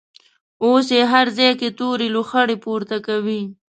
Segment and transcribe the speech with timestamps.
[0.63, 3.41] اوس یې هر ځای کې تورې لوخړې پورته کوي.